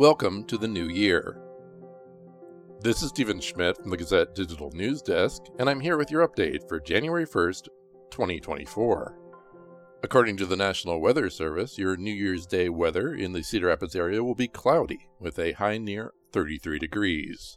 Welcome 0.00 0.42
to 0.46 0.58
the 0.58 0.66
new 0.66 0.88
year. 0.88 1.40
This 2.80 3.00
is 3.00 3.10
Stephen 3.10 3.40
Schmidt 3.40 3.76
from 3.76 3.90
the 3.90 3.96
Gazette 3.96 4.34
Digital 4.34 4.72
News 4.72 5.00
Desk, 5.00 5.40
and 5.60 5.70
I'm 5.70 5.78
here 5.78 5.96
with 5.96 6.10
your 6.10 6.26
update 6.26 6.68
for 6.68 6.80
January 6.80 7.24
1st, 7.24 7.68
2024. 8.10 9.16
According 10.02 10.36
to 10.38 10.46
the 10.46 10.56
National 10.56 11.00
Weather 11.00 11.30
Service, 11.30 11.78
your 11.78 11.96
New 11.96 12.12
Year's 12.12 12.44
Day 12.44 12.68
weather 12.68 13.14
in 13.14 13.34
the 13.34 13.44
Cedar 13.44 13.68
Rapids 13.68 13.94
area 13.94 14.24
will 14.24 14.34
be 14.34 14.48
cloudy 14.48 15.06
with 15.20 15.38
a 15.38 15.52
high 15.52 15.78
near 15.78 16.12
33 16.32 16.80
degrees. 16.80 17.56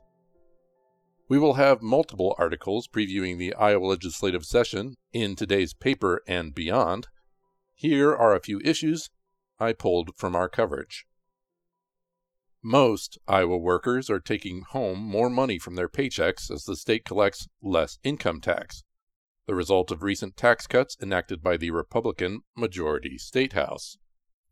We 1.27 1.39
will 1.39 1.55
have 1.55 1.81
multiple 1.81 2.35
articles 2.37 2.87
previewing 2.87 3.39
the 3.39 3.55
Iowa 3.55 3.87
legislative 3.87 4.45
session 4.45 4.93
in 5.11 5.35
today's 5.35 5.73
paper 5.73 6.21
and 6.27 6.53
beyond. 6.53 7.07
Here 7.73 8.15
are 8.15 8.35
a 8.35 8.41
few 8.41 8.61
issues 8.63 9.09
I 9.59 9.73
pulled 9.73 10.11
from 10.15 10.35
our 10.35 10.47
coverage. 10.47 11.06
Most 12.69 13.17
Iowa 13.29 13.55
workers 13.57 14.09
are 14.09 14.19
taking 14.19 14.63
home 14.71 14.99
more 14.99 15.29
money 15.29 15.57
from 15.57 15.75
their 15.75 15.87
paychecks 15.87 16.51
as 16.51 16.65
the 16.65 16.75
state 16.75 17.05
collects 17.05 17.47
less 17.61 17.97
income 18.03 18.41
tax, 18.41 18.83
the 19.45 19.55
result 19.55 19.89
of 19.89 20.03
recent 20.03 20.35
tax 20.35 20.67
cuts 20.67 20.97
enacted 21.01 21.41
by 21.41 21.55
the 21.55 21.71
Republican 21.71 22.41
majority 22.57 23.17
state 23.17 23.53
house. 23.53 23.97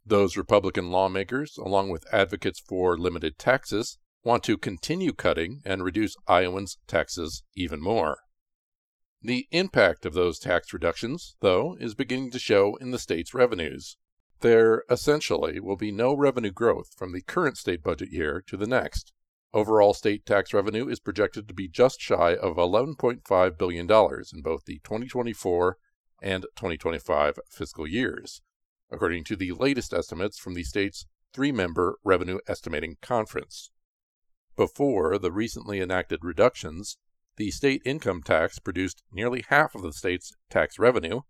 Those 0.06 0.38
Republican 0.38 0.92
lawmakers, 0.92 1.58
along 1.58 1.90
with 1.90 2.06
advocates 2.10 2.62
for 2.62 2.98
limited 2.98 3.38
taxes, 3.38 3.98
want 4.24 4.46
to 4.46 4.58
continue 4.58 5.12
cutting 5.12 5.62
and 5.66 5.84
reduce 5.84 6.16
Iowans' 6.26 6.78
taxes 6.88 7.44
even 7.54 7.82
more. 7.82 8.20
The 9.22 9.46
impact 9.52 10.06
of 10.06 10.14
those 10.14 10.40
tax 10.40 10.72
reductions, 10.72 11.36
though, 11.42 11.76
is 11.82 11.96
beginning 11.96 12.32
to 12.32 12.40
show 12.40 12.78
in 12.78 12.92
the 12.92 12.98
state's 12.98 13.34
revenues. 13.34 13.98
There 14.46 14.84
essentially 14.92 15.60
will 15.60 15.76
be 15.76 15.92
no 15.92 16.14
revenue 16.14 16.52
growth 16.52 16.94
from 16.96 17.14
the 17.14 17.24
current 17.24 17.58
state 17.58 17.82
budget 17.82 18.12
year 18.12 18.44
to 18.46 18.56
the 18.56 18.68
next. 18.68 19.12
Overall 19.56 19.96
state 19.96 20.24
tax 20.24 20.54
revenue 20.54 20.88
is 20.88 21.00
projected 21.00 21.48
to 21.48 21.54
be 21.56 21.68
just 21.68 22.00
shy 22.00 22.36
of 22.36 22.58
$11.5 22.58 23.58
billion 23.58 23.90
in 23.90 24.42
both 24.44 24.66
the 24.66 24.80
2024 24.84 25.78
and 26.22 26.44
2025 26.56 27.40
fiscal 27.50 27.88
years, 27.88 28.44
according 28.92 29.24
to 29.24 29.36
the 29.36 29.52
latest 29.52 29.92
estimates 29.92 30.38
from 30.38 30.54
the 30.54 30.64
state's 30.64 31.08
three 31.34 31.52
member 31.52 31.98
Revenue 32.04 32.38
Estimating 32.48 32.98
Conference. 33.02 33.72
Before 34.56 35.18
the 35.18 35.32
recently 35.32 35.82
enacted 35.82 36.20
reductions, 36.24 37.00
the 37.38 37.50
state 37.50 37.82
income 37.84 38.22
tax 38.22 38.60
produced 38.60 39.02
nearly 39.12 39.44
half 39.50 39.74
of 39.74 39.82
the 39.82 39.92
state's 39.92 40.34
tax 40.52 40.78
revenue 40.78 41.22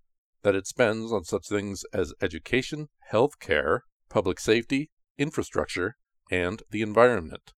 that 0.45 0.55
it 0.55 0.67
spends 0.67 1.11
on 1.11 1.23
such 1.23 1.47
things 1.47 1.83
as 1.91 2.13
education, 2.21 2.87
health 3.09 3.39
care, 3.39 3.81
public 4.09 4.39
safety, 4.39 4.91
infrastructure, 5.17 5.95
and 6.29 6.61
the 6.69 6.83
environment. 6.83 7.51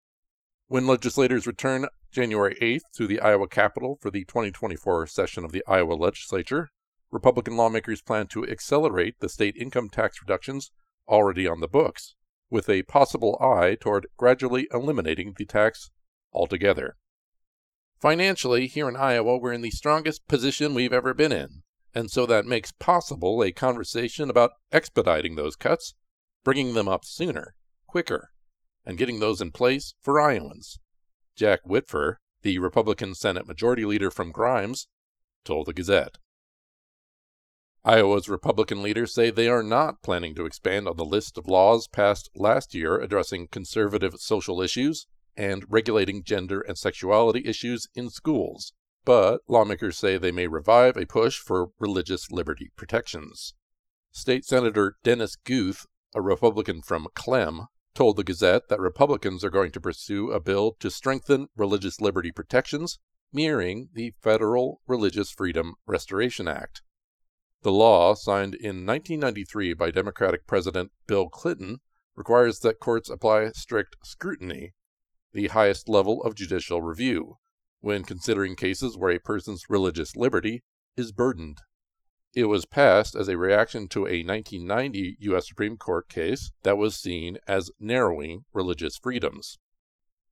When 0.67 0.87
legislators 0.87 1.45
return 1.45 1.87
January 2.13 2.55
8th 2.61 2.83
to 2.95 3.05
the 3.05 3.19
Iowa 3.19 3.49
Capitol 3.49 3.97
for 4.01 4.09
the 4.09 4.23
2024 4.23 5.05
session 5.07 5.43
of 5.43 5.51
the 5.51 5.65
Iowa 5.67 5.95
legislature, 5.95 6.69
Republican 7.11 7.57
lawmakers 7.57 8.01
plan 8.01 8.27
to 8.27 8.47
accelerate 8.47 9.15
the 9.19 9.27
state 9.27 9.57
income 9.57 9.89
tax 9.89 10.21
reductions 10.21 10.71
already 11.09 11.45
on 11.45 11.59
the 11.59 11.67
books, 11.67 12.15
with 12.49 12.69
a 12.69 12.83
possible 12.83 13.37
eye 13.41 13.75
toward 13.77 14.07
gradually 14.15 14.65
eliminating 14.73 15.33
the 15.35 15.45
tax 15.45 15.91
altogether. 16.31 16.95
Financially, 17.99 18.67
here 18.67 18.87
in 18.87 18.95
Iowa, 18.95 19.37
we're 19.37 19.51
in 19.51 19.61
the 19.61 19.71
strongest 19.71 20.25
position 20.29 20.73
we've 20.73 20.93
ever 20.93 21.13
been 21.13 21.33
in. 21.33 21.56
And 21.93 22.11
so 22.11 22.25
that 22.25 22.45
makes 22.45 22.71
possible 22.71 23.43
a 23.43 23.51
conversation 23.51 24.29
about 24.29 24.51
expediting 24.71 25.35
those 25.35 25.55
cuts, 25.55 25.95
bringing 26.43 26.73
them 26.73 26.87
up 26.87 27.05
sooner, 27.05 27.55
quicker, 27.87 28.31
and 28.85 28.97
getting 28.97 29.19
those 29.19 29.41
in 29.41 29.51
place 29.51 29.93
for 30.01 30.19
Iowans. 30.19 30.79
Jack 31.35 31.61
Whitver, 31.63 32.17
the 32.41 32.59
Republican 32.59 33.15
Senate 33.15 33.47
Majority 33.47 33.85
Leader 33.85 34.11
from 34.11 34.31
Grimes, 34.31 34.87
told 35.43 35.65
the 35.65 35.73
Gazette. 35.73 36.17
Iowa's 37.83 38.27
Republican 38.27 38.83
leaders 38.83 39.13
say 39.13 39.29
they 39.29 39.47
are 39.47 39.63
not 39.63 40.01
planning 40.01 40.35
to 40.35 40.45
expand 40.45 40.87
on 40.87 40.97
the 40.97 41.05
list 41.05 41.37
of 41.37 41.47
laws 41.47 41.87
passed 41.87 42.29
last 42.35 42.75
year 42.75 42.99
addressing 42.99 43.47
conservative 43.47 44.15
social 44.19 44.61
issues 44.61 45.07
and 45.37 45.63
regulating 45.69 46.23
gender 46.23 46.59
and 46.59 46.77
sexuality 46.77 47.43
issues 47.45 47.87
in 47.95 48.09
schools 48.09 48.73
but 49.07 49.39
lawmakers 49.47 49.97
say 49.97 50.17
they 50.17 50.33
may 50.33 50.47
revive 50.47 50.97
a 50.97 51.05
push 51.05 51.39
for 51.39 51.69
religious 51.79 52.29
liberty 52.29 52.71
protections. 52.75 53.53
State 54.11 54.43
Senator 54.43 54.97
Dennis 55.01 55.37
Guth, 55.37 55.85
a 56.13 56.21
Republican 56.21 56.81
from 56.81 57.07
Klemme, 57.15 57.67
told 57.95 58.17
the 58.17 58.25
Gazette 58.25 58.67
that 58.67 58.81
Republicans 58.81 59.45
are 59.45 59.49
going 59.49 59.71
to 59.71 59.79
pursue 59.79 60.29
a 60.31 60.41
bill 60.41 60.75
to 60.81 60.91
strengthen 60.91 61.47
religious 61.55 62.01
liberty 62.01 62.33
protections, 62.33 62.99
mirroring 63.31 63.87
the 63.93 64.13
Federal 64.21 64.81
Religious 64.87 65.31
Freedom 65.31 65.75
Restoration 65.85 66.49
Act. 66.49 66.81
The 67.61 67.71
law, 67.71 68.13
signed 68.13 68.55
in 68.55 68.85
1993 68.85 69.73
by 69.73 69.89
Democratic 69.89 70.45
President 70.45 70.91
Bill 71.07 71.29
Clinton, 71.29 71.77
requires 72.17 72.59
that 72.59 72.81
courts 72.81 73.09
apply 73.09 73.51
strict 73.53 73.95
scrutiny, 74.03 74.73
the 75.31 75.47
highest 75.47 75.87
level 75.87 76.21
of 76.23 76.35
judicial 76.35 76.81
review, 76.81 77.37
when 77.81 78.03
considering 78.03 78.55
cases 78.55 78.97
where 78.97 79.11
a 79.11 79.19
person's 79.19 79.69
religious 79.69 80.15
liberty 80.15 80.63
is 80.95 81.11
burdened. 81.11 81.59
It 82.33 82.45
was 82.45 82.65
passed 82.65 83.15
as 83.15 83.27
a 83.27 83.37
reaction 83.37 83.87
to 83.89 84.01
a 84.01 84.23
1990 84.23 85.17
U.S. 85.21 85.47
Supreme 85.47 85.77
Court 85.77 86.09
case 86.09 86.51
that 86.63 86.77
was 86.77 86.95
seen 86.95 87.37
as 87.47 87.71
narrowing 87.79 88.45
religious 88.53 88.97
freedoms. 88.97 89.57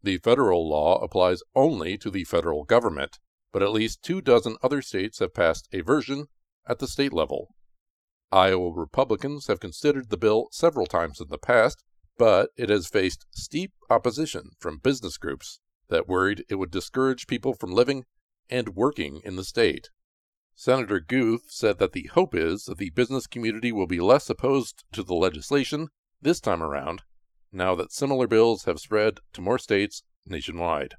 The 0.04 0.18
federal 0.18 0.70
law 0.70 1.02
applies 1.02 1.42
only 1.56 1.98
to 1.98 2.12
the 2.12 2.26
federal 2.26 2.64
government, 2.64 3.18
but 3.52 3.64
at 3.64 3.72
least 3.72 4.04
two 4.04 4.22
dozen 4.22 4.58
other 4.62 4.82
states 4.82 5.20
have 5.20 5.34
passed 5.34 5.68
a 5.72 5.82
version 5.82 6.28
at 6.68 6.80
the 6.80 6.88
state 6.88 7.14
level. 7.14 7.56
Iowa 8.32 8.72
Republicans 8.72 9.48
have 9.48 9.60
considered 9.60 10.10
the 10.10 10.18
bill 10.18 10.50
several 10.52 10.86
times 10.86 11.22
in 11.22 11.30
the 11.30 11.38
past, 11.38 11.84
but 12.18 12.50
it 12.58 12.70
has 12.70 12.88
faced 12.88 13.26
steep 13.32 13.72
opposition 13.90 14.52
from 14.60 14.78
business 14.78 15.18
groups 15.18 15.60
that 15.90 16.08
worried 16.08 16.44
it 16.50 16.56
would 16.56 16.72
discourage 16.72 17.28
people 17.28 17.54
from 17.54 17.72
living 17.72 18.06
and 18.50 18.70
working 18.70 19.22
in 19.24 19.36
the 19.36 19.44
state. 19.44 19.90
Senator 20.56 21.00
Guth 21.00 21.46
said 21.50 21.80
that 21.80 21.92
the 21.92 22.10
hope 22.14 22.34
is 22.34 22.66
that 22.66 22.78
the 22.78 22.92
business 22.92 23.28
community 23.28 23.72
will 23.72 23.88
be 23.88 24.00
less 24.00 24.30
opposed 24.30 24.84
to 24.94 25.04
the 25.04 25.14
legislation 25.14 25.90
this 26.22 26.40
time 26.40 26.64
around, 26.64 27.04
now 27.52 27.76
that 27.76 27.92
similar 27.92 28.28
bills 28.28 28.64
have 28.64 28.80
spread 28.80 29.20
to 29.34 29.42
more 29.42 29.60
states 29.60 30.04
nationwide. 30.26 30.96